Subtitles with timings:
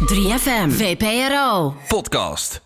[0.00, 1.74] 3FM, VPRO.
[1.88, 2.60] Podcast.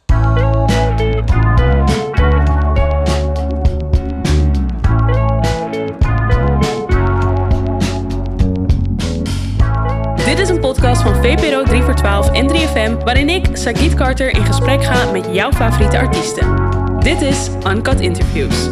[10.24, 14.30] Dit is een podcast van VPRO 3 voor 12 en 3FM, waarin ik, Sagit Carter,
[14.34, 16.56] in gesprek ga met jouw favoriete artiesten.
[16.98, 18.68] Dit is Uncut Interviews.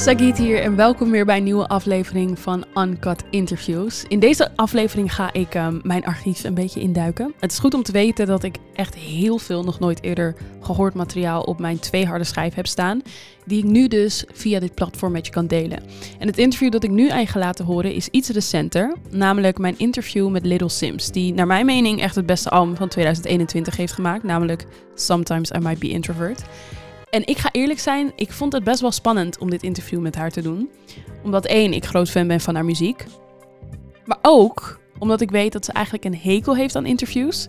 [0.00, 4.04] Sagit hier en welkom weer bij een nieuwe aflevering van Uncut Interviews.
[4.08, 7.34] In deze aflevering ga ik ehm, mijn archief een beetje induiken.
[7.40, 10.94] Het is goed om te weten dat ik echt heel veel nog nooit eerder gehoord
[10.94, 13.02] materiaal op mijn twee harde schijf heb staan,
[13.44, 15.82] die ik nu dus via dit platform met je kan delen.
[16.18, 19.78] En het interview dat ik nu eigenlijk ga laten horen is iets recenter, namelijk mijn
[19.78, 23.92] interview met Little Sims, die naar mijn mening echt het beste album van 2021 heeft
[23.92, 26.42] gemaakt, namelijk Sometimes I Might Be Introvert.
[27.10, 30.14] En ik ga eerlijk zijn, ik vond het best wel spannend om dit interview met
[30.14, 30.70] haar te doen.
[31.22, 33.04] Omdat één, ik groot fan ben van haar muziek.
[34.04, 37.48] Maar ook omdat ik weet dat ze eigenlijk een hekel heeft aan interviews.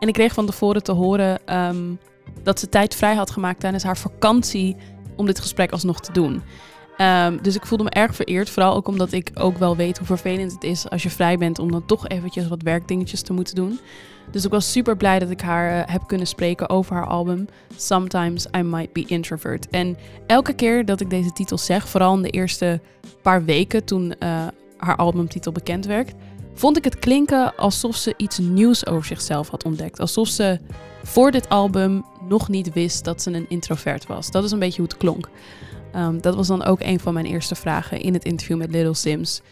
[0.00, 1.94] En ik kreeg van tevoren te horen ehm,
[2.42, 4.76] dat ze tijd vrij had gemaakt tijdens haar vakantie
[5.16, 6.42] om dit gesprek alsnog te doen.
[6.98, 8.50] Ehm, dus ik voelde me erg vereerd.
[8.50, 11.58] Vooral ook omdat ik ook wel weet hoe vervelend het is als je vrij bent
[11.58, 13.80] om dan toch eventjes wat werkdingetjes te moeten doen.
[14.30, 17.46] Dus ik was super blij dat ik haar eh, heb kunnen spreken over haar album
[17.76, 19.68] Sometimes I Might Be Introvert.
[19.68, 22.80] En elke keer dat ik deze titel zeg, vooral in de eerste
[23.22, 26.12] paar weken toen uh, haar albumtitel bekend werd,
[26.54, 30.00] vond ik het klinken alsof ze iets nieuws over zichzelf had ontdekt.
[30.00, 30.58] Alsof ze
[31.02, 34.30] voor dit album nog niet wist dat ze een introvert was.
[34.30, 35.28] Dat is een beetje hoe het klonk.
[35.98, 38.94] Um, dat was dan ook een van mijn eerste vragen in het interview met Little
[38.94, 39.42] Sims.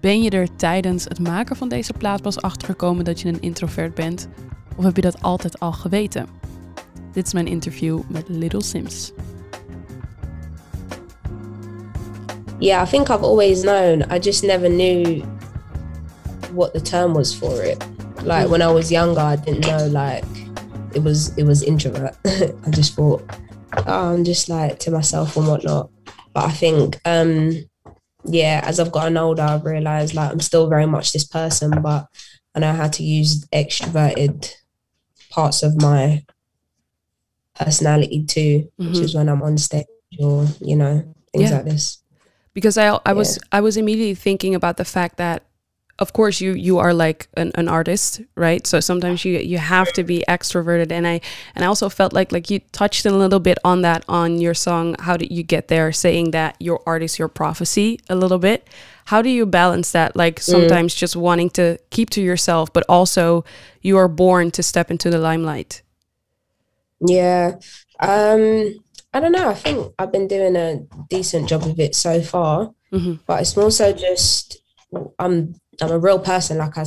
[0.00, 3.94] Ben je er tijdens het maken van deze plaat pas achtergekomen dat je een introvert
[3.94, 4.28] bent?
[4.76, 6.26] Of heb je dat altijd al geweten?
[7.12, 9.12] Dit is mijn interview met Little Sims.
[12.58, 14.04] Yeah, I think I've always known.
[14.12, 15.22] I just never knew
[16.54, 17.84] what the term was for it.
[18.24, 20.26] Like when I was younger, I didn't know like
[20.92, 22.16] it was it was introvert.
[22.66, 23.22] I just thought
[23.72, 25.90] I'm just like to myself and whatnot.
[26.32, 27.52] But I think um
[28.24, 32.06] yeah, as I've gotten older, I've realized like I'm still very much this person, but
[32.54, 34.52] I know how to use extroverted
[35.30, 36.24] parts of my
[37.54, 38.88] personality too, mm-hmm.
[38.88, 39.86] which is when I'm on stage
[40.18, 41.56] or you know things yeah.
[41.56, 42.02] like this.
[42.54, 43.12] Because I I yeah.
[43.12, 45.47] was I was immediately thinking about the fact that
[45.98, 48.66] of course you you are like an, an artist right?
[48.66, 50.92] So sometimes you you have to be extroverted.
[50.92, 51.20] And i
[51.54, 54.54] and i also felt like like you touched a little bit on that on your
[54.54, 55.92] song how did you get there?
[55.92, 58.68] Saying that your art is your prophecy a little bit.
[59.06, 60.14] How do you balance that?
[60.14, 60.42] Like mm.
[60.42, 60.98] sometimes mm.
[60.98, 63.44] just wanting to keep to yourself but also
[63.82, 65.82] you are born to step into the limelight.
[67.00, 67.56] Yeah.
[68.00, 68.74] Um
[69.12, 69.48] i don't know.
[69.48, 73.14] I think i've been doing a decent job of it so far mm-hmm.
[73.26, 74.58] but it's more so just
[75.18, 76.58] i'm I'm a real person.
[76.58, 76.84] Like I,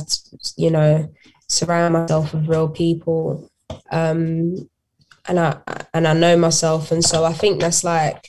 [0.56, 1.12] you know,
[1.48, 3.50] surround myself with real people,
[3.90, 4.56] um,
[5.26, 5.58] and I
[5.94, 8.28] and I know myself, and so I think that's like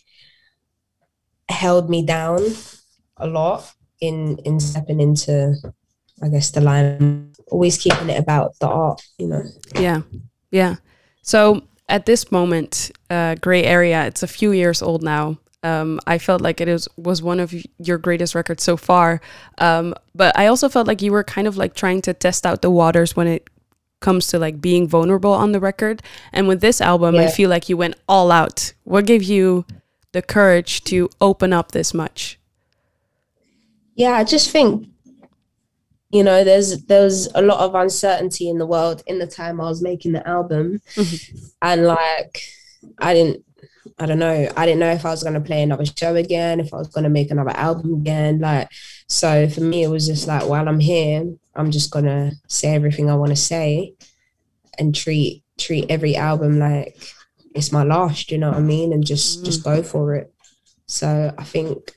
[1.50, 2.42] held me down
[3.18, 5.56] a lot in in stepping into,
[6.22, 7.34] I guess, the line.
[7.52, 9.44] Always keeping it about the art, you know.
[9.80, 10.02] Yeah,
[10.52, 10.76] yeah.
[11.22, 14.06] So at this moment, uh, gray area.
[14.06, 15.38] It's a few years old now.
[15.64, 19.22] Um, I felt like it was was one of your greatest records so far.
[19.58, 22.62] Um, but I also felt like you were kind of like trying to test out
[22.62, 23.50] the waters when it
[24.02, 26.04] comes to like being vulnerable on the record.
[26.32, 27.22] And with this album, yeah.
[27.22, 28.74] I feel like you went all out.
[28.84, 29.66] What gave you
[30.12, 32.38] the courage to open up this much?
[33.96, 34.88] Yeah, I just think
[36.12, 39.66] you know there's there's a lot of uncertainty in the world in the time I
[39.66, 41.38] was making the album, mm-hmm.
[41.62, 42.42] and like
[43.00, 43.46] I didn't
[44.00, 44.50] I don't know.
[44.58, 46.88] I didn't know if I was going to play another show again, if I was
[46.88, 48.40] going to make another album again.
[48.40, 48.70] Like,
[49.08, 52.74] so for me, it was just like, while I'm here, I'm just going to say
[52.74, 53.94] everything I want to say
[54.80, 56.98] and treat, treat every album like
[57.54, 58.94] it's my last, you know what I mean?
[58.94, 59.46] And just, mm.
[59.46, 60.34] just go for it.
[60.88, 61.96] So I think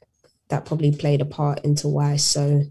[0.48, 2.62] that probably played a part into why so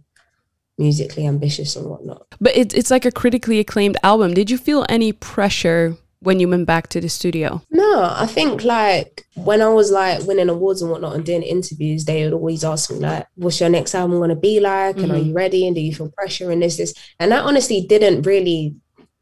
[0.77, 2.27] musically ambitious and whatnot.
[2.39, 4.33] But it, it's like a critically acclaimed album.
[4.33, 7.61] Did you feel any pressure when you went back to the studio?
[7.69, 12.05] No, I think like when I was like winning awards and whatnot and doing interviews,
[12.05, 14.97] they would always ask me like, "What's your next album going to be like?
[14.97, 15.15] And mm-hmm.
[15.15, 15.67] are you ready?
[15.67, 18.75] And do you feel pressure and this, this?" And that honestly didn't really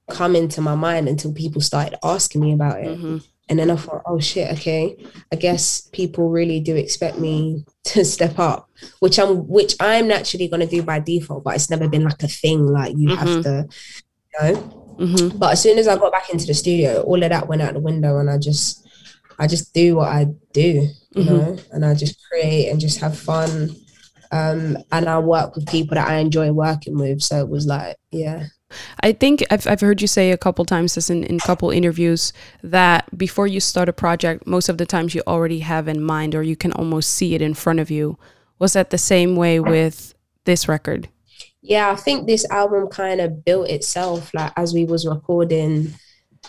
[0.10, 2.98] come into my mind until people started asking me about it.
[2.98, 3.18] Mm-hmm.
[3.50, 4.96] And then I thought, oh shit, okay.
[5.32, 8.70] I guess people really do expect me to step up,
[9.00, 12.28] which I'm which I'm naturally gonna do by default, but it's never been like a
[12.28, 13.28] thing like you mm-hmm.
[13.28, 13.68] have to,
[14.34, 14.83] you know.
[14.98, 15.38] Mm-hmm.
[15.38, 17.74] But as soon as I got back into the studio, all of that went out
[17.74, 18.88] the window, and I just
[19.40, 21.26] I just do what I do, you Mhm.
[21.28, 23.76] know, and I just create and just have fun.
[24.32, 27.22] Um, and I work with people that I enjoy working with.
[27.22, 28.46] So it was like, yeah.
[29.02, 32.34] I think I've, I've heard you say a couple times this in, in couple interviews
[32.64, 36.34] that before you start a project, most of the times you already have in mind
[36.34, 38.18] or you can almost see it in front of you.
[38.58, 41.10] Was that the same way with this record?
[41.64, 45.94] Yeah i think this album kind of built itself like as we was recording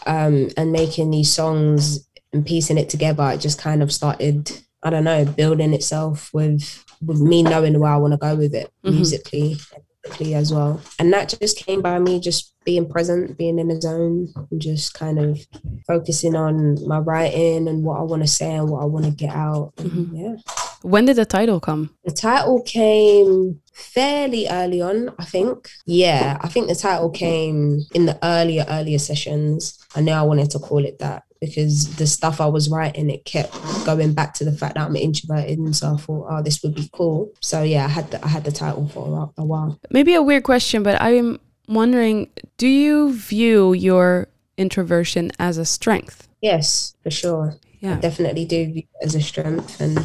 [0.07, 4.51] um and making these songs and piecing it together it just kind of started
[4.83, 8.55] i don't know building itself with with me knowing where i want to go with
[8.55, 8.93] it Mhm.
[8.95, 13.59] musically and lyrically as well and that just came by me just being present being
[13.59, 15.39] in the zone and just kind of
[15.87, 19.11] focusing on my writing and what i want to say and what i want to
[19.11, 20.11] get out Mhm.
[20.13, 20.37] yeah
[20.83, 21.91] When did the title come?
[22.05, 25.69] the title came fairly early on, I think.
[25.87, 29.79] Yeah, I think the title came in the earlier, earlier sessions.
[29.97, 33.25] I knew I wanted to call it that because the stuff I was writing, it
[33.25, 33.53] kept
[33.85, 35.59] going back to the fact that I'm introverted.
[35.59, 37.33] And so I thought, oh, this would be cool.
[37.41, 39.35] So yeah, I had the, I had the title for a while.
[39.39, 39.81] A while.
[39.91, 41.39] Maybe a weird question, but I'm
[41.69, 46.29] wondering do you view your introversion as a strength?
[46.41, 47.57] Yes, for sure.
[47.81, 48.01] Yeah.
[48.01, 49.99] definitely do view it as a strength and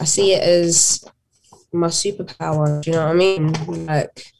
[0.00, 1.04] I see it as
[1.72, 2.80] my superpower.
[2.80, 3.86] Do you know what I mean?
[3.86, 4.32] Like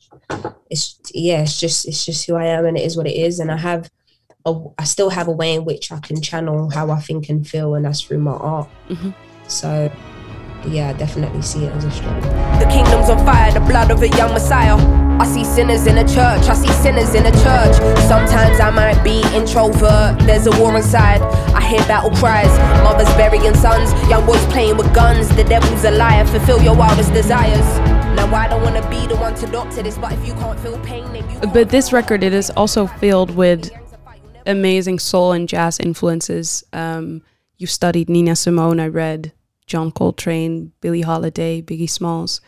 [0.70, 3.40] it's yeah, it's just it's just who I am and it is what it is.
[3.40, 3.90] And I have
[4.48, 7.46] a I still have a way in which I can channel how I think and
[7.46, 8.68] feel and that's through my art.
[8.90, 9.14] Mhm.
[9.46, 9.90] So
[10.66, 12.24] yeah, I definitely see it as a strength.
[12.60, 14.76] The kingdom's on fire, the blood of a young Messiah.
[15.20, 17.74] I see sinners in a church, I see sinners in a church.
[18.12, 21.20] Sometimes I might be introvert, there's a war inside.
[21.54, 22.52] I hear battle cries,
[22.84, 25.28] mothers burying sons, young boys playing with guns.
[25.36, 27.68] The devil's a liar, fulfill your wildest desires.
[28.16, 30.78] Now I don't wanna be the one to doctor this, but if you can't feel
[30.80, 33.70] pain, then you But this record, it is also filled with
[34.48, 36.64] amazing soul and jazz influences.
[36.72, 37.22] Um,
[37.56, 39.32] you studied Nina Simone, I read
[39.66, 42.40] John Coltrane, Billie Holiday, Biggie Smalls.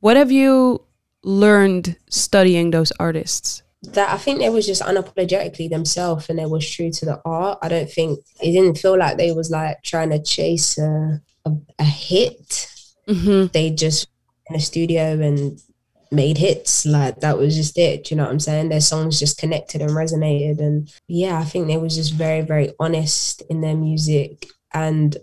[0.00, 0.84] What have you
[1.24, 3.62] learned studying those artists?
[3.82, 7.58] that I think they was just unapologetically themselves and they was true to the art.
[7.62, 11.52] I don't think it didn't feel like they was like trying to chase a a,
[11.78, 12.68] a hit.
[13.06, 14.08] hmm They just
[14.50, 15.60] in a studio and
[16.10, 16.86] made hits.
[16.86, 18.10] Like that was just it.
[18.10, 18.68] You know what I'm saying?
[18.68, 20.60] Their songs just connected and resonated.
[20.60, 25.16] And yeah, I think they was just very, very honest in their music and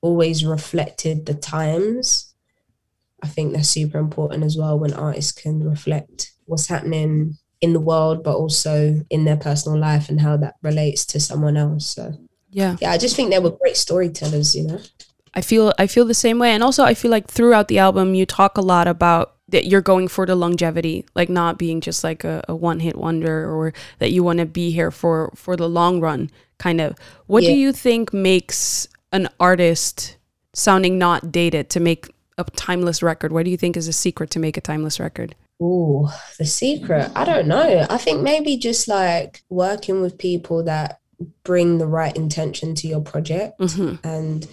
[0.00, 2.34] always reflected the times.
[3.22, 7.80] I think that's super important as well when artists can reflect what's happening in the
[7.80, 11.86] world, but also in their personal life and how that relates to someone else.
[11.86, 12.12] So
[12.50, 12.76] Yeah.
[12.80, 14.80] yeah, I just think they were great storytellers, you know.
[15.32, 18.14] I feel I feel the same way, and also I feel like throughout the album
[18.14, 22.02] you talk a lot about that you're going for the longevity, like not being just
[22.02, 25.56] like a, a one hit wonder, or that you want to be here for for
[25.56, 26.28] the long run,
[26.58, 26.96] kind of.
[27.26, 30.16] What do you think makes an artist
[30.54, 33.30] sounding not dated to make a timeless record?
[33.30, 35.36] What do you think is a secret to make a timeless record?
[35.62, 37.12] Ooh, the secret.
[37.14, 37.86] I don't know.
[37.88, 40.98] I think maybe just like working with people that
[41.44, 44.48] bring the right intention to your project hmm and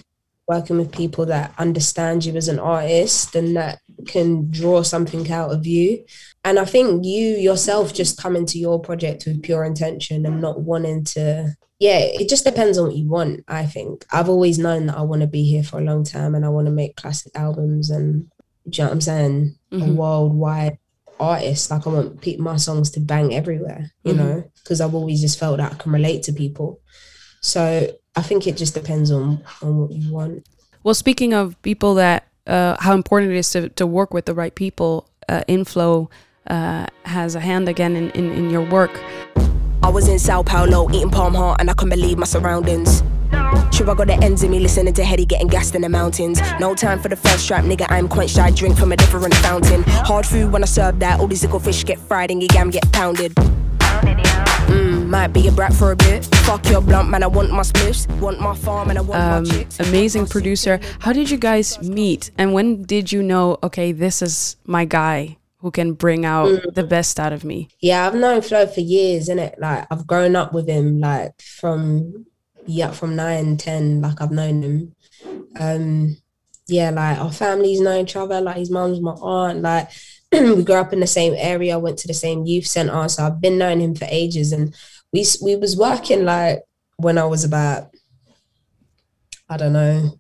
[0.52, 5.52] working with people that understand you as an artist and that can draw something out
[5.52, 6.04] of you.
[6.44, 10.62] And I think you yourself just come into your project with pure intention and not
[10.62, 14.06] wanting to yeah, it just depends on what you want, I think.
[14.12, 16.50] I've always known that I want to be here for a long time and I
[16.50, 18.28] want to make classic albums and
[18.70, 19.56] do you know what I'm saying?
[19.72, 19.96] A Mhm.
[19.96, 20.78] worldwide
[21.20, 21.72] artist.
[21.72, 24.18] Like I want my songs to bang everywhere, you Mhm.
[24.18, 26.80] know, because I've always just felt that I can relate to people.
[27.42, 27.64] So
[28.16, 30.46] I think it just depends on on what you want.
[30.84, 34.34] Well, speaking of people that, uh, how important it is to, to work with the
[34.34, 36.10] right people, uh, Inflo
[36.48, 39.00] uh, has a hand again in, in, in your work.
[39.84, 43.04] I was in Sao Paulo eating palm heart and I couldn't believe my surroundings.
[43.72, 46.42] Sure, I got the ends in me listening to Headie getting gassed in the mountains.
[46.60, 47.86] No time for the first stripe, nigga.
[47.90, 48.38] I'm quenched.
[48.38, 49.84] I drink from a different fountain.
[49.84, 51.20] Hard food when I serve that.
[51.20, 53.34] All these little fish get fried and your yam get pounded.
[54.68, 56.26] Mm, might be a brat for a bit.
[56.46, 57.24] Fuck your blunt, man.
[57.24, 58.08] I want my spliffs.
[58.20, 59.80] Want my farm and I want um, my chicks.
[59.80, 60.80] amazing producer.
[61.00, 63.58] How did you guys meet, and when did you know?
[63.64, 66.74] Okay, this is my guy who can bring out Mm.
[66.74, 67.68] the best out of me.
[67.82, 69.60] Yeah, I've known Flo for years, innit?
[69.60, 72.26] Like I've grown up with him like from
[72.66, 74.96] yeah, from nine, ten, like I've known him.
[75.60, 76.18] Um
[76.68, 79.90] yeah, like our families know each other, like his mum's my aunt, like
[80.56, 83.08] we grew up in the same area, went to the same youth center.
[83.10, 84.74] So I've been knowing him for ages and
[85.14, 86.62] we we was working like
[86.98, 87.90] when I was about
[89.50, 90.18] I don't know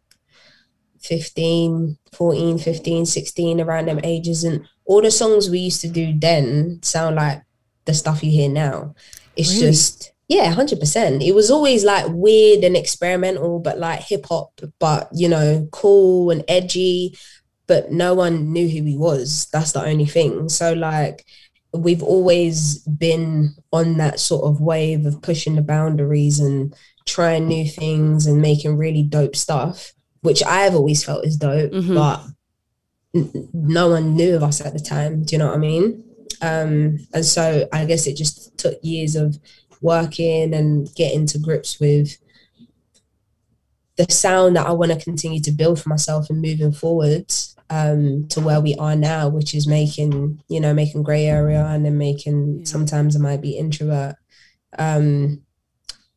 [1.01, 6.13] 15, 14, 15, 16 around them ages and all the songs we used to do
[6.17, 7.41] then sound like
[7.85, 8.93] the stuff you hear now.
[9.35, 9.61] It's Really?
[9.71, 11.23] just Yeah, hundred percent.
[11.23, 16.29] It was always like weird and experimental, but like hip hop, but you know, cool
[16.31, 17.17] and edgy.
[17.71, 19.47] But no one knew who he was.
[19.53, 20.49] That's the only thing.
[20.49, 21.25] So like,
[21.73, 26.75] we've always been on that sort of wave of pushing the boundaries and
[27.05, 31.95] trying new things and making really dope stuff, which I've always felt is dope, Mhm.
[31.95, 32.19] but
[33.15, 35.23] n- no one knew of us at the time.
[35.23, 36.03] Do you know what I mean?
[36.41, 39.39] Um, and so I guess it just took years of
[39.79, 42.17] working and getting to grips with
[43.95, 47.31] the sound that I want to continue to build for myself and moving forward
[47.71, 51.85] um, to where we are now, which is making, you know, making gray area and
[51.85, 52.65] then making Yeah.
[52.65, 54.15] sometimes I might be introvert.
[54.77, 55.41] Um,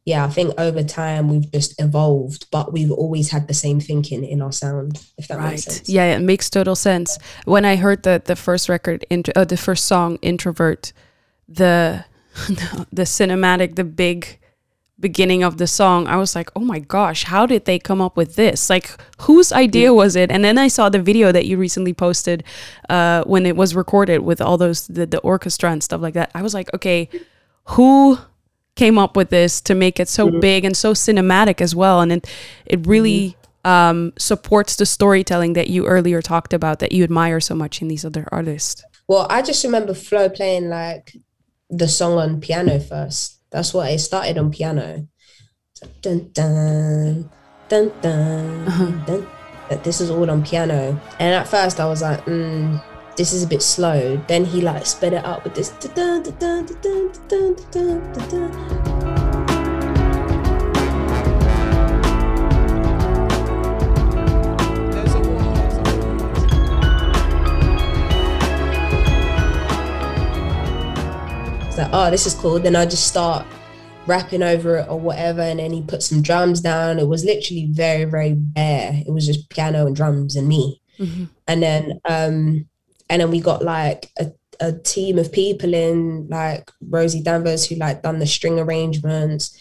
[0.05, 4.23] yeah, I think over time we've just evolved, but we've always had the same thinking
[4.25, 5.89] in our sound, if that makes sense.
[5.89, 7.19] Yeah, it makes total sense.
[7.47, 10.93] When I heard the the first record, int- uh, the first song, "Introvert,"
[11.49, 12.05] the
[12.93, 14.39] the cinematic, the big
[15.09, 18.17] beginning of the song, I was like, "Oh my gosh, how did they come up
[18.17, 18.71] with this?
[18.75, 18.87] Like,
[19.27, 22.43] whose idea was it?" And then I saw the video that you recently posted
[22.89, 26.31] uh, when it was recorded with all those the, the orchestra and stuff like that.
[26.35, 27.09] I was like, "Okay,
[27.77, 28.19] who?"
[28.77, 32.11] came up with this to make it so big and so cinematic as well and
[32.11, 32.27] it
[32.67, 37.55] it really um, supports the storytelling that you earlier talked about that you admire so
[37.55, 38.85] much in these other artists.
[39.09, 41.17] Well, I just remember Flo playing like
[41.71, 43.34] the song on piano first.
[43.55, 45.07] That's what it started on piano.
[45.75, 47.31] So, dun dun
[47.69, 49.27] dun dun dun.
[49.71, 52.83] That this is all on piano, and at first I was like, mm,
[53.17, 55.71] "This is a bit slow." Then he like sped it up with this.
[55.95, 56.67] dun dun
[72.05, 72.59] oh, this is cool.
[72.59, 73.47] Then I just start
[74.07, 75.41] rapping over it or whatever.
[75.41, 76.99] And then he put some drums down.
[76.99, 79.03] It was literally very, very bare.
[79.07, 80.81] It was just piano and drums and me.
[81.49, 82.67] And then um
[83.09, 87.77] and then we got like a, a team of people in like Rosie Danvers who
[87.77, 89.59] like done the string arrangements,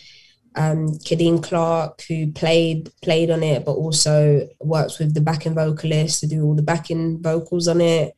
[0.56, 6.20] um Kadeen Clark who played played on it, but also works with the backing vocalist
[6.20, 8.14] to do all the backing vocals on it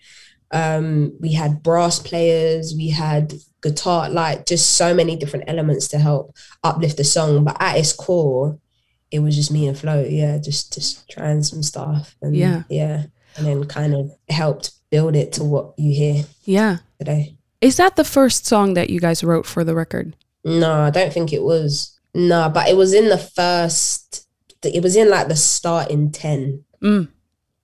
[0.55, 5.97] um we had brass players we had guitar like just so many different elements to
[5.97, 6.33] help
[6.63, 8.57] uplift the song but at its core
[9.11, 12.63] it was just me and Flo yeah just just trying some stuff and Yeah.
[12.69, 13.03] yeah
[13.37, 16.77] and then kind of helped build it to what you hear Yeah.
[16.99, 20.15] today Is that the first song that you guys wrote for the record?
[20.43, 24.27] no I don't think it was no but it was in the first
[24.63, 27.07] it was in like the starting 10 Mm.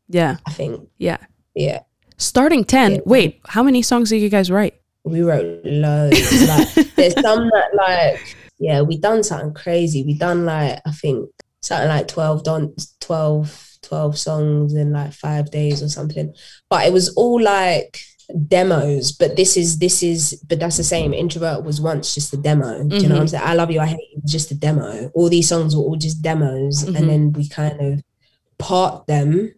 [0.09, 0.37] Yeah.
[0.45, 1.17] I think Yeah.
[1.55, 1.81] yeah
[2.21, 2.91] Starting 10.
[2.91, 2.99] Yeah.
[3.05, 4.75] Wait, how many songs did you guys write?
[5.03, 6.47] we wrote loads.
[6.47, 10.03] like there's some that like yeah, we done something crazy.
[10.03, 11.29] We done like I think
[11.61, 16.33] something like 12 don 12, 12 songs in like five days or something.
[16.69, 17.99] But it was all like
[18.47, 19.11] demos.
[19.11, 21.13] But this is this is but that's the same.
[21.13, 22.83] Introvert was once just a demo.
[22.87, 23.43] Do you know what I'm saying?
[23.43, 25.09] I love you, I hate you, just a demo.
[25.15, 26.85] All these songs were all just demos.
[26.85, 26.95] Mhm.
[26.95, 28.03] And then we kind of
[28.59, 29.55] part them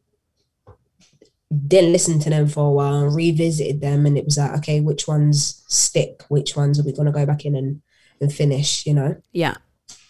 [1.68, 4.80] didn't listen to them for a while and revisited them and it was like okay
[4.82, 7.82] which ones stick which ones are we going to go back in and,
[8.22, 9.56] and finish you know Yeah.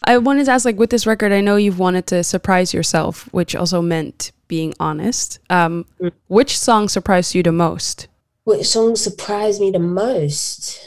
[0.05, 3.29] I wanted to ask, like, with this record, I know you've wanted to surprise yourself,
[3.31, 5.39] which also meant being honest.
[5.50, 6.12] Um, Mm.
[6.27, 8.07] which song surprised you the most?
[8.43, 10.77] which song surprised me the most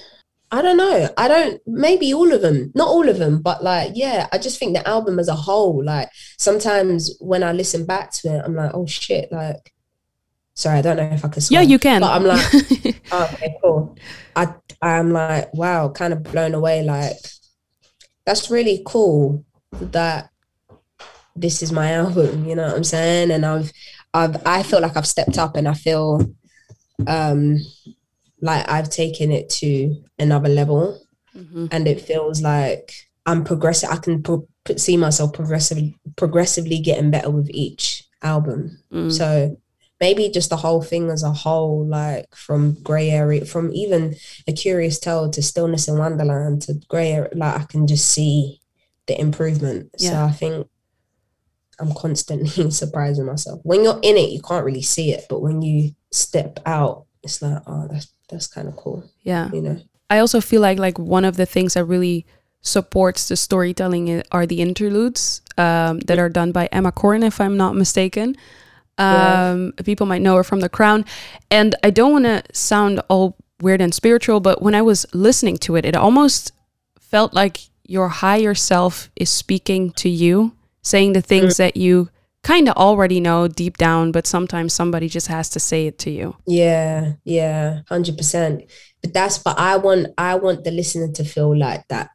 [0.53, 3.93] i don't know i don't maybe all of them not all of them but like
[3.95, 6.09] yeah i just think the album as a whole like
[6.39, 9.73] sometimes when i listen back to it i'm like oh shit like
[10.57, 12.01] sorry i don't know if i can Yeah, swear, you can.
[12.01, 12.45] but i'm like
[13.13, 13.97] Oh, okay, cool.
[14.35, 16.83] I I'm like, wow, kind of blown away.
[16.83, 17.17] Like,
[18.27, 20.29] that's really cool that
[21.35, 22.45] this is my album.
[22.47, 23.31] You know what I'm saying?
[23.31, 23.71] And I've
[24.15, 26.21] I've I feel like I've stepped up, and I feel
[27.07, 27.59] um
[28.41, 31.01] like I've taken it to another level,
[31.37, 31.69] Mhm.
[31.73, 32.93] and it feels like
[33.27, 33.91] I'm progressing.
[33.91, 38.79] I can pro- see myself progressively progressively getting better with each album.
[38.93, 39.13] Mm.
[39.13, 39.57] So
[40.01, 44.15] maybe just the whole thing as a whole, like from grey area, from even
[44.47, 48.61] a curious tale to stillness in Wonderland to grey area, like I can just see
[49.07, 49.99] the improvement.
[50.01, 50.67] So I think
[51.79, 53.61] I'm constantly surprising myself.
[53.63, 57.41] When you're in it, you can't really see it, but when you step out, it's
[57.43, 59.51] like, oh, that's that's kind of cool, Yeah.
[59.53, 59.79] you know.
[60.11, 62.27] I also feel like like one of the things that really
[62.61, 67.57] supports the storytelling are the interludes um, that are done by Emma Corrin, if I'm
[67.57, 68.37] not mistaken.
[68.99, 71.05] Um, People might know her from The Crown,
[71.51, 75.59] and I don't want to sound all weird and spiritual, but when I was listening
[75.59, 76.53] to it, it almost
[76.99, 82.11] felt like your higher self is speaking to you, saying the things that you
[82.43, 86.11] kind of already know deep down, but sometimes somebody just has to say it to
[86.11, 86.37] you.
[86.47, 88.65] Yeah, yeah, hundred percent.
[89.03, 92.11] But that's but I want I want the listener to feel like that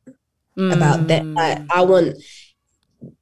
[0.57, 1.23] about that.
[1.23, 1.37] Mm.
[1.37, 2.15] I, I want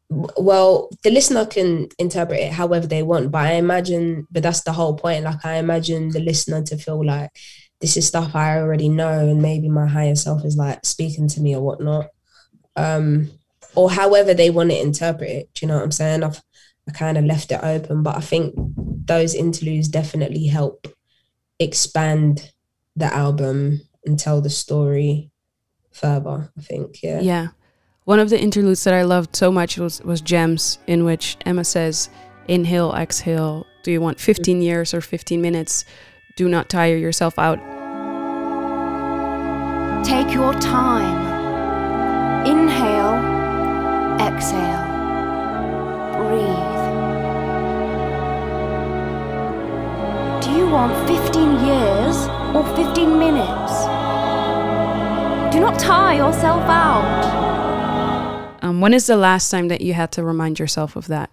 [0.10, 4.74] well, the listener can interpret it however they want, but I imagine but that's the
[4.74, 5.24] whole point.
[5.24, 7.30] Like I imagine the listener to feel like
[7.80, 11.42] this is stuff I already know and maybe my higher self is like speaking to
[11.42, 12.08] me or whatnot.
[12.76, 13.32] Um
[13.76, 15.50] or however they want to interpret it.
[15.54, 16.24] Do you know what I'm saying?
[16.24, 16.42] I've
[16.88, 18.56] I kind of left it open, but I think
[19.06, 20.88] those interludes definitely help
[21.60, 22.52] expand
[22.96, 25.30] the album and tell the story
[25.92, 26.52] further.
[26.58, 27.20] I think, yeah.
[27.22, 27.48] Yeah.
[28.10, 31.64] One of the interludes that I loved so much was, was Gems, in which Emma
[31.64, 32.10] says,
[32.48, 33.68] Inhale, exhale.
[33.84, 35.86] Do you want 15 years or 15 minutes?
[36.36, 37.60] Do not tire yourself out.
[40.04, 42.48] Take your time.
[42.48, 43.14] Inhale,
[44.20, 44.88] exhale,
[46.18, 46.82] breathe.
[50.42, 53.86] Do you want 15 years or 15 minutes?
[55.54, 57.49] Do not tire yourself out.
[58.70, 61.32] Um, when is the last time that you had to remind yourself of that?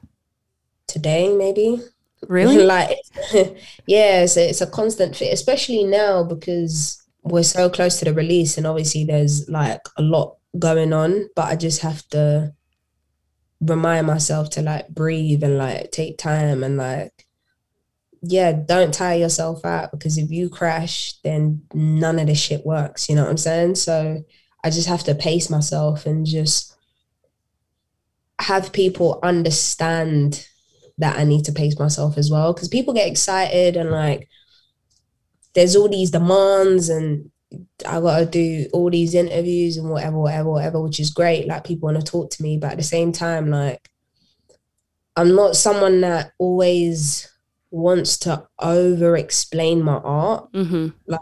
[0.87, 1.83] Today, maybe.
[2.27, 2.65] Really?
[2.65, 2.97] like,
[3.87, 8.15] yeah, it's a, it's a constant fit, especially now because we're so close to the
[8.15, 11.29] release, and obviously there's like a lot going on.
[11.37, 12.55] But I just have to
[13.61, 17.27] remind myself to like breathe and like take time and like,
[18.23, 23.11] yeah, don't tire yourself out because if you crash, then none of this shit works.
[23.11, 23.75] You know what I'm saying?
[23.75, 24.25] So
[24.65, 26.76] I just have to pace myself and just
[28.47, 30.47] have people understand
[30.99, 32.53] that I need to pace myself as well.
[32.53, 34.29] Because people get excited and like
[35.55, 37.31] there's all these demands and
[37.85, 41.49] I gotta do all these interviews and whatever, whatever, whatever, which is great.
[41.49, 43.91] Like people want to talk to me, but at the same time, like
[45.17, 47.29] I'm not someone that always
[47.73, 50.53] wants to over explain my art.
[50.53, 51.15] Mm-hmm.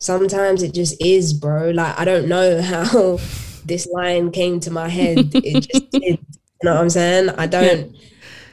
[0.00, 1.70] Sometimes it just is, bro.
[1.70, 3.18] Like I don't know how
[3.64, 5.30] this line came to my head.
[5.32, 6.18] It just did.
[6.62, 7.30] You know what I'm saying?
[7.30, 7.96] I don't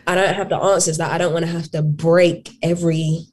[0.08, 3.28] I don't have the answers that I don't want to have to break every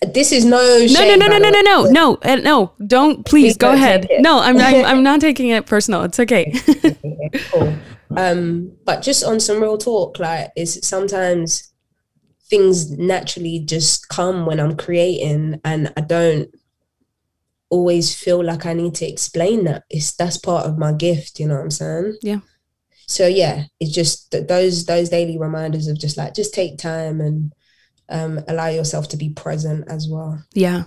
[0.00, 0.58] this is no
[0.90, 2.72] No, no, no, no, no, no, no, no, uh, no!
[2.86, 4.08] Don't please Please go don't ahead.
[4.18, 6.02] No, I'm, I'm, I'm not taking it personal.
[6.02, 6.52] It's okay.
[7.50, 7.74] Cool.
[8.16, 11.72] Um, but just on some real talk, like it's sometimes
[12.48, 16.48] things naturally just come when I'm creating, and I don't
[17.68, 19.84] always feel like I need to explain that.
[19.90, 21.40] It's that's part of my gift.
[21.40, 22.18] You know what I'm saying?
[22.22, 22.40] Yeah.
[23.06, 27.20] So yeah, it's just th- those those daily reminders of just like just take time
[27.20, 27.52] and
[28.08, 30.42] um, allow yourself to be present as well.
[30.54, 30.84] Yeah.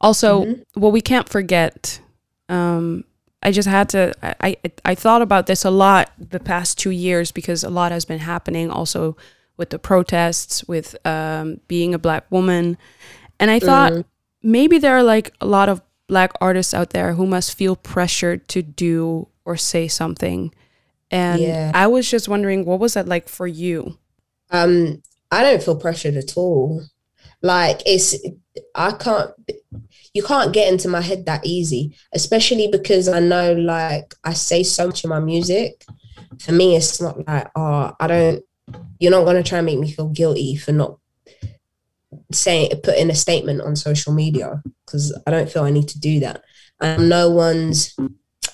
[0.00, 0.62] Also, Mhm.
[0.74, 2.00] what we can't forget,
[2.48, 3.04] um,
[3.42, 4.12] I just had to.
[4.22, 7.92] I, I I thought about this a lot the past two years because a lot
[7.92, 8.70] has been happening.
[8.70, 9.16] Also,
[9.56, 12.76] with the protests, with um, being a black woman,
[13.40, 14.04] and I thought Mhm.
[14.42, 18.46] maybe there are like a lot of black artists out there who must feel pressured
[18.48, 20.52] to do or say something.
[21.14, 21.70] And Yeah.
[21.72, 23.98] I was just wondering, what was that like for you?
[24.50, 25.00] Um,
[25.30, 26.82] I don't feel pressured at all.
[27.40, 28.16] Like it's,
[28.74, 29.30] I can't,
[30.12, 34.64] you can't get into my head that easy, especially because I know like I say
[34.64, 35.84] so much in my music.
[36.40, 38.42] For me, it's not like, oh, I don't,
[38.98, 40.98] you're not going to try and make me feel guilty for not
[42.32, 46.18] saying, putting a statement on social media because I don't feel I need to do
[46.20, 46.42] that.
[46.80, 47.96] And no one's,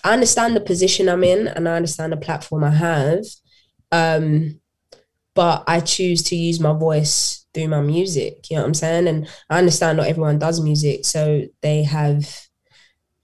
[0.05, 3.25] I understand the position I'm in and I understand the platform I have.
[3.93, 4.61] Um,
[5.35, 8.51] but I choose to use my voice through my music.
[8.51, 9.09] You know what I'm saying?
[9.09, 12.47] And I understand not everyone does music, so they have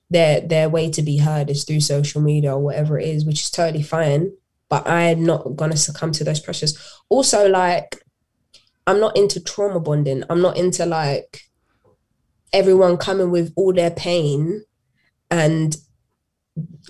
[0.08, 3.42] their their way to be heard is through social media or whatever it is, which
[3.42, 4.32] is totally fine.
[4.68, 6.78] But I'm not gonna succumb to those pressures.
[7.08, 7.96] Also, like
[8.86, 10.22] I'm not into trauma bonding.
[10.30, 11.42] I'm not into like
[12.52, 14.62] everyone coming with all their pain
[15.30, 15.76] and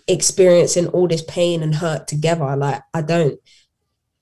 [0.07, 2.57] experiencing all this pain and hurt together.
[2.57, 3.39] Like I don't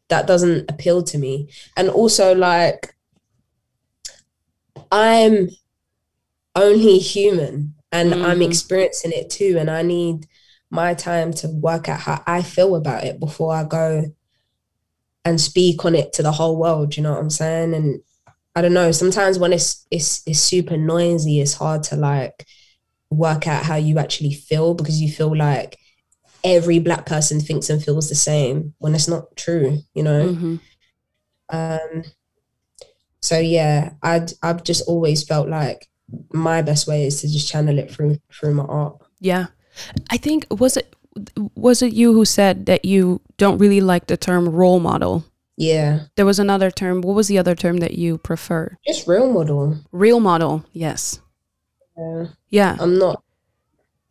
[0.08, 1.48] that doesn't appeal to me.
[1.76, 2.94] And also like
[4.90, 5.48] I'm
[6.54, 8.46] only human and I'm Mhm.
[8.46, 9.56] experiencing it too.
[9.58, 10.26] And I need
[10.70, 14.04] my time to work out how I feel about it before I go
[15.24, 16.96] and speak on it to the whole world.
[16.96, 17.74] You know what I'm saying?
[17.74, 18.00] And
[18.54, 22.46] I don't know, sometimes when it's it's it's super noisy, it's hard to like
[23.14, 25.78] work out how you actually feel because you feel like
[26.42, 30.28] every black person thinks and feels the same when it's not true, you know?
[30.28, 30.60] Mhm.
[31.50, 32.04] Um,
[33.20, 35.88] so yeah, I'd I've just always felt like
[36.32, 38.98] my best way is to just channel it through through my art.
[39.20, 39.46] Yeah.
[40.10, 40.94] I think was it
[41.54, 45.24] was it you who said that you don't really like the term role model?
[45.56, 46.00] Yeah.
[46.16, 47.00] There was another term.
[47.00, 48.76] What was the other term that you prefer?
[48.86, 49.78] Just real model.
[49.92, 50.64] Real model.
[50.72, 51.20] Yes.
[51.96, 52.26] Yeah.
[52.50, 52.76] Yeah.
[52.78, 53.22] I'm not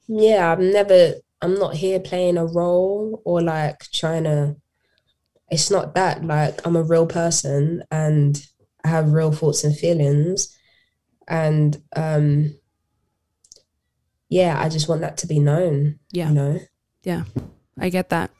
[0.08, 4.56] yeah, I'm never I'm not here playing a role or like trying to
[5.50, 8.46] it's not that like I'm a real person and
[8.84, 10.58] I have real thoughts and feelings
[11.28, 12.56] and um
[14.30, 16.00] yeah, I just want that to be known.
[16.12, 16.30] Yeah.
[16.30, 16.60] You know?
[17.04, 17.24] Yeah.
[17.80, 18.32] I get that.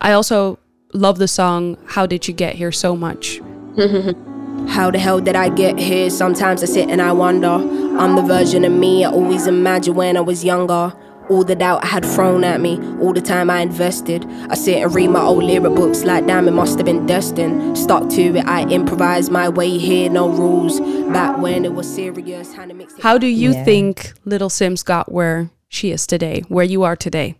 [0.00, 0.58] I also
[0.94, 3.40] love the song How Did You Get Here so much.
[4.68, 6.10] How the hell did I get here?
[6.10, 7.48] Sometimes I sit and I wonder.
[7.48, 10.92] I'm the version of me I always imagined when I was younger.
[11.30, 14.26] All the doubt I had thrown at me, all the time I invested.
[14.50, 17.78] I sit and read my old lyric books like damn, it must have been destined.
[17.78, 20.80] Stuck to it, I improvised my way here, no rules.
[21.12, 23.02] Back when it was serious, had to mix it.
[23.02, 23.64] How do you Yeah.
[23.64, 27.36] think Little Simz got where she is today, where you are today?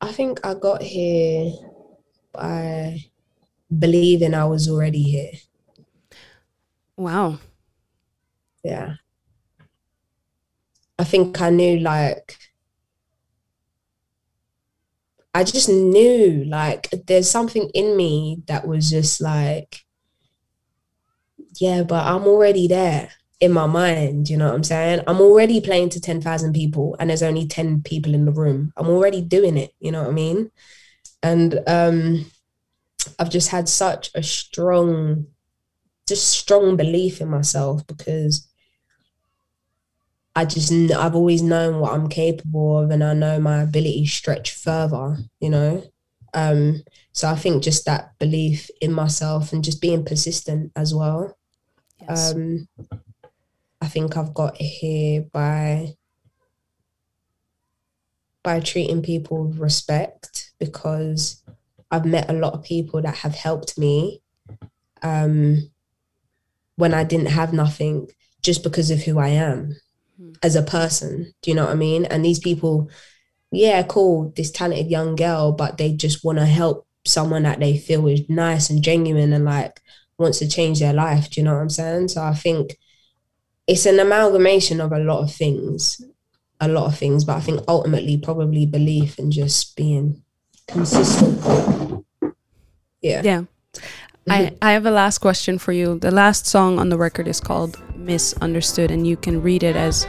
[0.00, 1.52] I think I got here
[2.32, 3.00] by
[3.76, 5.32] believing I was already here.
[6.96, 7.38] Wow.
[8.62, 8.96] Yeah.
[10.98, 12.36] I think I knew like
[15.32, 19.84] I just knew like there's something in me that was just like
[21.60, 25.00] yeah, but I'm already there in my mind, you know what I'm saying?
[25.06, 28.72] I'm already playing to 10,000 people and there's only 10 people in the room.
[28.76, 30.50] I'm already doing it, you know what I mean?
[31.22, 32.26] And um
[33.18, 35.26] I've just had such a strong
[36.06, 38.46] just strong belief in myself because
[40.36, 44.52] I just I've always known what I'm capable of and I know my abilities stretch
[44.52, 45.82] further, you know.
[46.34, 51.36] Um so I think just that belief in myself and just being persistent as well.
[52.02, 52.34] Yes.
[52.34, 52.68] Um
[53.80, 55.94] I think I've got here by
[58.42, 61.42] by treating people with respect because
[61.90, 64.20] I've met a lot of people that have helped me
[65.02, 65.70] um
[66.76, 68.08] when I didn't have nothing
[68.42, 69.76] just because of who I am
[70.16, 70.32] hmm.
[70.42, 71.32] as a person.
[71.42, 72.04] Do you know what I mean?
[72.06, 72.90] And these people,
[73.50, 77.78] yeah, cool, this talented young girl, but they just want to help someone that they
[77.78, 79.80] feel is nice and genuine and like
[80.18, 81.30] wants to change their life.
[81.30, 82.08] Do you know what I'm saying?
[82.08, 82.76] So I think
[83.66, 86.00] it's an amalgamation of a lot of things,
[86.60, 90.22] a lot of things, but I think ultimately probably belief and just being
[90.68, 92.04] consistent.
[93.00, 93.22] Yeah.
[93.22, 93.42] Yeah.
[94.28, 94.56] I, mm-hmm.
[94.60, 96.00] I have a last question for you.
[96.00, 100.04] The last song on the record is called Misunderstood, and you can read it as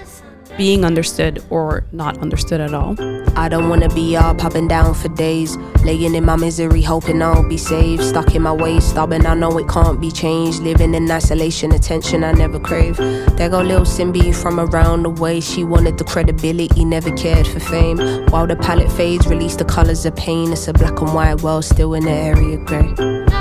[0.57, 2.95] being understood or not understood at all.
[3.37, 5.55] I don't wanna be up, up and down for days.
[5.83, 8.03] Laying in my misery, hoping I'll be saved.
[8.03, 10.61] Stuck in my ways, stubborn, I know it can't be changed.
[10.61, 12.97] Living in isolation, attention I never crave.
[12.97, 15.41] There go little Simbi from around the way.
[15.41, 17.99] She wanted the credibility, never cared for fame.
[18.29, 20.51] While the palette fades, release the colours of pain.
[20.51, 23.36] It's a black and white world, still in the area grey.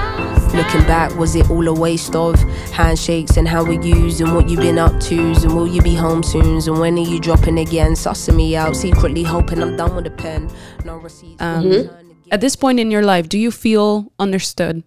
[0.56, 2.34] Looking back, was it all a waste of
[2.72, 5.94] handshakes and how we used and what you've been up to's and will you be
[5.94, 7.92] home soon and when are you dropping again?
[7.92, 10.50] Sussing me out, secretly hoping I'm done with the pen.
[10.82, 11.42] No receipts.
[11.42, 12.16] Um, no return again.
[12.30, 14.82] At this point in your life, do you feel understood?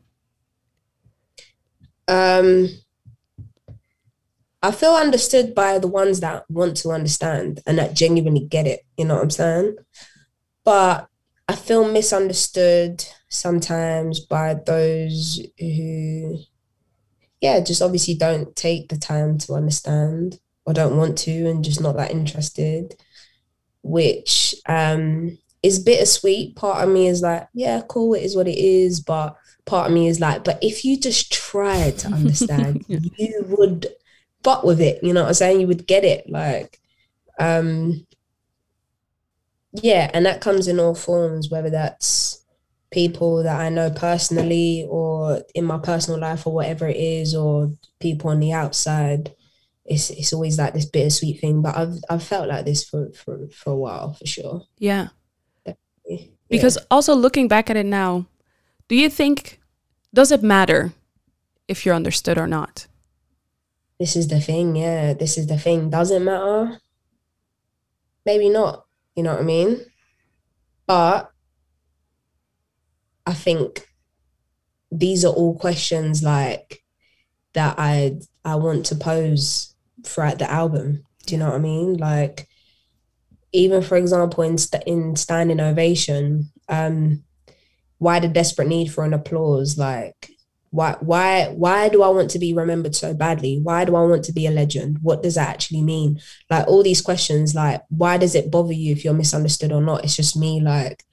[2.08, 2.70] Um,
[4.64, 8.82] I feel understood by the ones that want to understand and that genuinely get it.
[8.98, 9.76] You know what I'm saying?
[10.66, 11.08] But
[11.50, 16.38] I feel misunderstood sometimes by those who,
[17.42, 21.82] yeah, just obviously don't take the time to understand or don't want to and just
[21.82, 22.94] not that interested,
[23.82, 26.56] which um, is bittersweet.
[26.56, 29.00] Part of me is like, yeah, cool, it is what it is.
[29.00, 29.36] But
[29.66, 33.88] part of me is like, but if you just tried to understand, you would
[34.44, 35.04] butt with it.
[35.04, 35.62] You know what I'm saying?
[35.62, 36.30] You would get it.
[36.30, 36.80] Like,
[37.40, 38.06] um,
[39.74, 42.44] yeah, and that comes in all forms, whether that's
[42.92, 47.74] people that I know personally or in my personal life or whatever it is, or
[48.00, 49.34] people on the outside.
[49.86, 51.62] It's it's always like this bittersweet thing.
[51.62, 54.64] But I've I've felt like this for for, for a while for sure.
[54.78, 55.10] Yeah.
[55.66, 55.74] Yeah.
[56.50, 58.26] Because also looking back at it now,
[58.88, 59.60] do you think
[60.14, 60.94] does it matter
[61.68, 62.88] if you're understood or not?
[64.00, 65.14] this is the thing, yeah.
[65.14, 65.90] This is the thing.
[65.90, 66.80] Doesn't matter.
[68.26, 68.86] Maybe not.
[69.16, 69.86] You know what I mean?
[70.88, 71.32] But
[73.26, 73.88] I think
[74.92, 76.80] these are all questions like
[77.54, 81.04] that I I want to pose throughout the album.
[81.26, 81.98] Do you know what I mean?
[81.98, 82.48] Like
[83.52, 87.24] even for example in st- in standing ovation, um,
[87.98, 89.78] why the desperate need for an applause?
[89.78, 90.32] Like
[90.72, 93.60] why why why do I want to be remembered so badly?
[93.62, 95.00] Why do I want to be a legend?
[95.02, 96.22] What does that actually mean?
[96.50, 100.04] Like all these questions, like why does it bother you if you're misunderstood or not?
[100.04, 101.04] It's just me like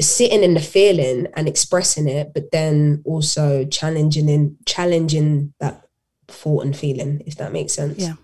[0.00, 5.86] sitting in the feeling and expressing it, but then also challenging in challenging that
[6.28, 7.98] thought and feeling, if that makes sense.
[7.98, 8.14] Yeah.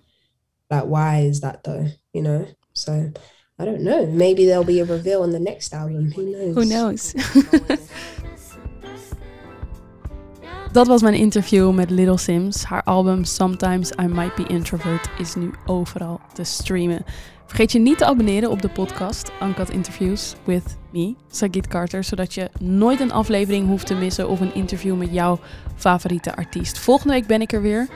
[0.70, 1.87] Like why is that though?
[2.12, 2.48] You know?
[2.72, 3.12] So
[3.59, 4.07] I don't know.
[4.07, 6.11] Maybe there'll be a reveal on the next album.
[6.11, 6.55] Who knows?
[6.55, 7.14] Who knows?
[10.72, 12.64] Dat was mijn interview met Little Sims.
[12.64, 17.04] Haar album Sometimes I Might Be Introvert is nu overal te streamen.
[17.46, 22.35] Vergeet je niet te abonneren op de podcast Uncut Interviews with me, Sagit Carter, zodat
[22.35, 25.38] je nooit een aflevering hoeft te missen of een interview met jouw
[25.76, 26.78] favoriete artiest.
[26.78, 27.88] Volgende week ben ik er weer.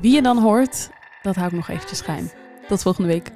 [0.00, 0.90] Wie je dan hoort,
[1.22, 2.30] dat hou ik nog eventjes geheim.
[2.68, 3.30] Tot volgende week.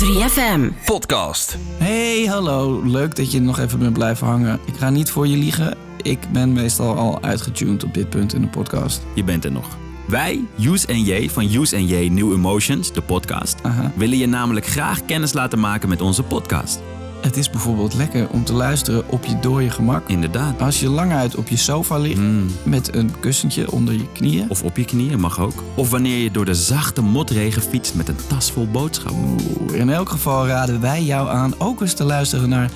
[0.00, 0.84] 3FM.
[0.84, 1.56] Podcast.
[1.78, 2.82] Hey, hallo.
[2.84, 4.60] Leuk dat je nog even bent blijven hangen.
[4.64, 5.89] Ik ga niet voor je liegen.
[6.02, 9.02] Ik ben meestal al uitgetuned op dit punt in de podcast.
[9.14, 9.66] Je bent er nog.
[10.06, 13.92] Wij, Use en J van Use en J New Emotions, de podcast, Aha.
[13.96, 16.80] willen je namelijk graag kennis laten maken met onze podcast.
[17.20, 20.08] Het is bijvoorbeeld lekker om te luisteren op je dode gemak.
[20.08, 20.60] Inderdaad.
[20.60, 22.46] Als je lang uit op je sofa ligt Mm.
[22.62, 24.50] met een kussentje onder je knieën.
[24.50, 25.62] Of op je knieën, mag ook.
[25.74, 29.36] Of wanneer je door de zachte motregen fietst met een tas vol boodschappen.
[29.60, 32.70] Oeh, In elk geval raden wij jou aan ook eens te luisteren naar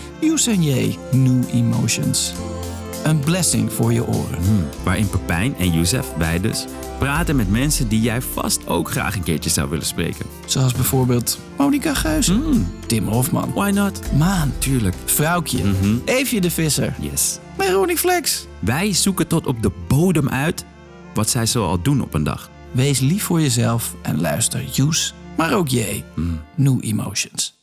[0.61, 2.33] J New Emotions.
[3.05, 4.43] Een blessing voor je oren.
[4.45, 6.64] Hmm, Waarin Pepijn en Youssef, wij dus,
[6.99, 10.27] praten met mensen die jij vast ook graag een keertje zou willen spreken.
[10.47, 14.01] Zoals bijvoorbeeld Monica Geuze, Mm, Tim Hofman, why not?
[14.19, 14.95] Maan, Tuurlijk.
[15.05, 15.97] Vrouwtje, Mhm.
[16.05, 17.38] Eefje de Visser, Yes.
[17.57, 18.47] Ronnie Flex.
[18.59, 20.64] Wij zoeken tot op de bodem uit
[21.14, 22.51] wat zij zoal doen op een dag.
[22.73, 26.05] Wees lief voor jezelf en luister Use, maar ook J.
[26.14, 26.40] Mm.
[26.55, 27.54] New Emotions.